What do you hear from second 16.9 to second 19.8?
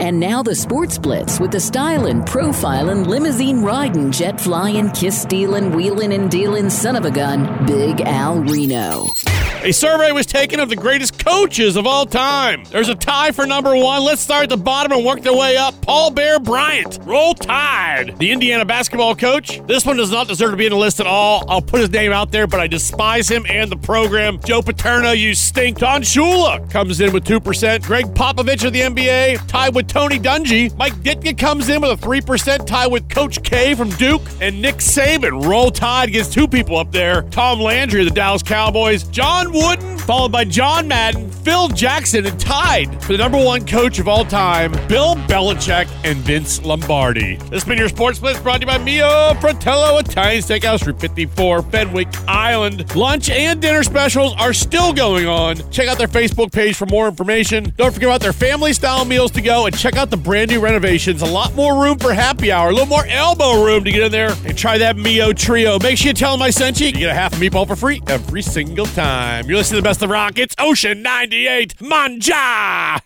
Roll Tide. The Indiana basketball coach.